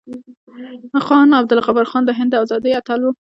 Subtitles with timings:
[1.05, 3.09] خان عبدالغفار خان د هند د ازادۍ اتل و.